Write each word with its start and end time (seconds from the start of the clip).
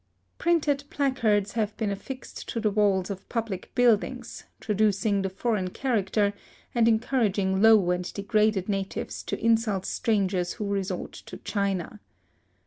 Printed 0.39 0.83
placards 0.89 1.51
have 1.51 1.73
even 1.77 1.77
been 1.77 1.91
affixed 1.91 2.49
to 2.49 2.59
the 2.59 2.71
walls 2.71 3.11
of 3.11 3.29
public 3.29 3.69
buildings, 3.75 4.45
traducing 4.59 5.21
the 5.21 5.29
foreign 5.29 5.69
character, 5.69 6.33
and 6.73 6.87
encouraging 6.87 7.61
low 7.61 7.91
and 7.91 8.11
degraded 8.15 8.67
natives 8.67 9.21
to 9.21 9.39
insult 9.39 9.85
strangers 9.85 10.53
who 10.53 10.65
resort 10.65 11.11
to 11.13 11.37
China. 11.37 11.99